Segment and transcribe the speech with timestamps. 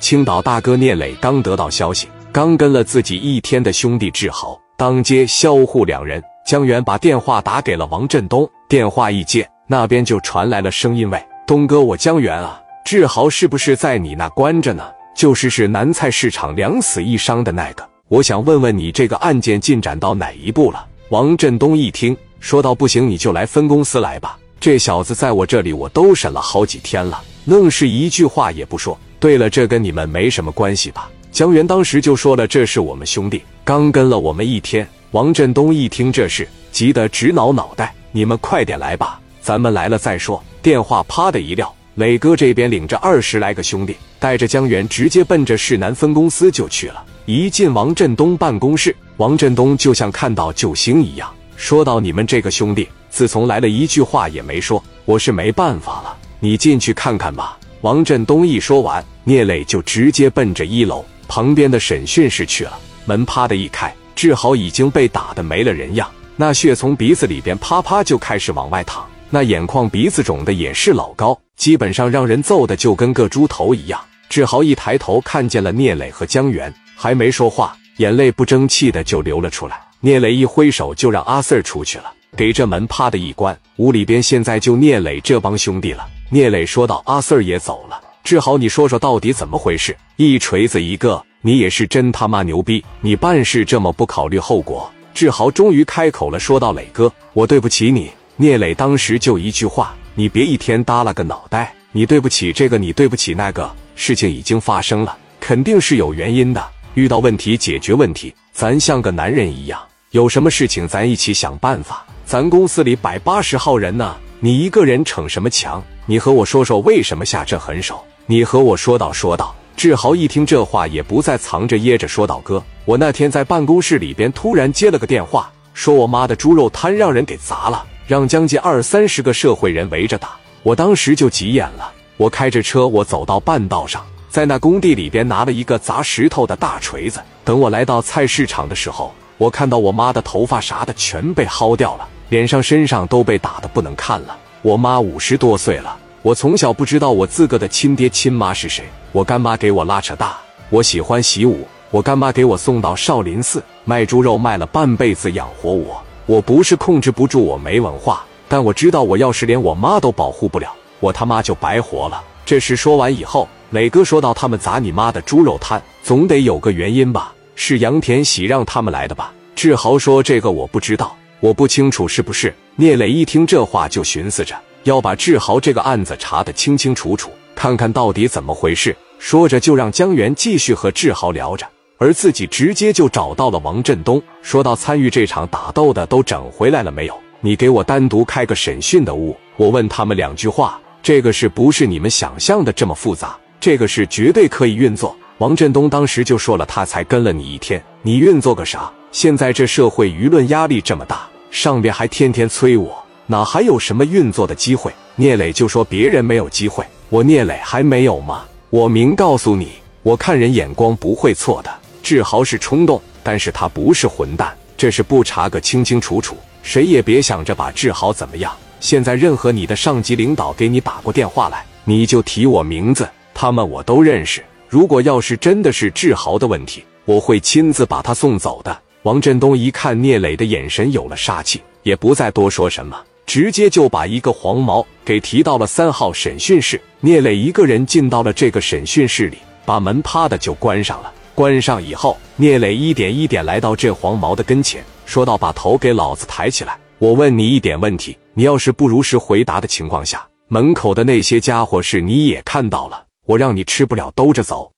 [0.00, 6.20] 青岛大哥聂磊刚得到消息，刚跟了自己一天的兄弟志豪，当街销户两人。
[6.46, 14.82] 江源把电话打给了王振东，电话一接，那边就传来了声音：“喂，东哥，我江源啊，志豪是不是在你那关着呢？
[15.14, 17.86] 就是是南菜市场两死一伤的那个。
[18.08, 24.38] 我想问问你，这个案件进展到哪一步了？”王振东一听，说道：“不行，你就来分公司来吧。
[24.58, 28.98] 这小子在我这里，我都审了好几天了，愣是一句话也不说。
[29.20, 47.04] 对了，这跟你们没什么关系吧？”江源当时就说了：“这是我们兄弟，刚跟了我们一天。”王振东一听这事，急得直挠脑袋：“你们快点来吧，咱们来了再说。”电话啪的一撂，磊哥这边领着二十来个兄弟，带着江源直接奔着市南分公司就去了。
[47.26, 56.16] 一进王振东办公室，王振东就像看到救星一样，说到：“你们这个兄弟，自从来了一句话也没说，我是没办法了。
[56.38, 62.78] 你进去看看吧。”王振东一说完，聂磊就直接奔着一楼旁边的审讯室去了。
[63.04, 63.92] 门啪的一开。
[64.16, 66.06] 志豪已经被打得没了人样，
[66.36, 73.98] 那血从鼻子里边啪啪就开始往外淌，那眼眶、鼻子肿的也是老高，基本上让人揍的就跟个猪头一样。
[74.28, 79.80] 志豪一抬头看见了聂磊和江源，还没说话，眼泪不争气的就流了出来。
[80.00, 86.06] 聂磊一挥手就让阿 Sir 出去了，给这门啪的一关，屋里边现在就聂磊这帮兄弟了。
[86.32, 91.20] 聂磊说道：“阿 Sir 也走了，志豪，你说说到底怎么回事？”一锤子一个。
[91.42, 92.84] 你也是真他妈牛逼！
[93.00, 94.88] 你办事这么不考虑后果。
[95.12, 103.68] 志豪终于开口了，说道：“磊哥，我对不起你。”聂磊当时就一句话：“你别一天耷拉个脑袋，你对不起这个，你对不起那个。
[103.96, 106.64] 事情已经发生了，肯定是有原因的。
[106.94, 109.80] 遇到问题解决问题，咱像个男人一样，
[110.12, 112.06] 有什么事情咱一起想办法。
[112.24, 115.82] 咱公司里百八十号人呢，你一个人逞什么强？
[116.10, 118.04] 你和我说说为什么下这狠手？
[118.26, 130.30] 你和我说道说道。”志豪一听这话，也不再藏着掖着，说道：“哥，我那天在办公室里边突然接了个电话，说我妈的猪肉摊让人给砸了，让将近二三十个社会人围着打。
[130.64, 137.20] 我当时就急眼了，我开着车，我走到半道上，在那工地里边拿了一个砸石头的大锤子。
[137.44, 144.36] 等我来到菜市场的时候，我看到我妈的头发啥的全被薅掉了，脸上身上都被打的不能看了。
[144.62, 150.36] 我妈五十多岁了。”我从小不知道我自个的亲爹亲妈是谁，我干妈给我拉扯大。
[150.68, 155.98] 我喜欢习武，我干妈给我送到少林寺卖猪肉，卖了半辈子养活我。
[156.26, 160.70] 我不是控制不住我没文化，但我知道我要是连我妈都保护不了，
[161.00, 162.22] 我他妈就白活了。
[162.44, 167.32] 这事说完以后，磊哥说到：“他们砸你妈的猪肉摊，总得有个原因吧？
[167.54, 174.58] 是杨田喜让他们来的吧？”志豪说：“这个我不知道，我不清楚是不是。”聂磊一听这话，就寻思着。
[174.84, 178.96] 要把志豪这个案子查得清清楚楚，看看到底怎么回事。
[179.18, 181.66] 说着，就让江源继续和志豪聊着，
[181.98, 187.14] 而自己直接就找到了王振东，说到：“参与这场打斗的都整回来了没有？
[187.42, 190.80] 你给我单独开个审讯的屋，我问他们两句话。
[191.02, 198.90] 这个事不是你们想象的这么复杂，这个事绝对可以运作。”王振东当时就说了：“他才跟了你一天，你运作个啥？
[199.12, 202.96] 现在这社会舆论压力这么大，上边还天天催我。”
[203.26, 204.92] 哪还有什么运作的机会？
[205.14, 208.44] 聂磊就说别人没有机会，我聂磊还没有吗？
[208.70, 211.70] 我明告诉你，我看人眼光不会错的。
[212.02, 218.52] 志豪是冲动，但是他不是混蛋，这是不查个清清楚楚，谁也别想着把志豪怎么样。
[218.80, 224.42] 现在任何你的上级领导给你打过电话来，你就提我名字，他们我都认识。
[224.68, 228.76] 如果要是真的是志豪的问题，我会亲自把他送走的。
[229.02, 233.00] 王振东一看聂磊的眼神有了杀气，也不再多说什么。
[233.24, 236.78] 直接就把一个黄毛给提到了三号审讯室。
[237.00, 241.10] 聂磊一个人进到了这个审讯室里，把门啪的就关上了。
[241.34, 254.70] 关上以后，聂磊一点一点来到这黄毛的跟前，说道：“把头给老子抬起来，我问你一点问题，你要是不如实回答的情况下，门口的那些家伙是你也看到了，我让你吃不了兜着走。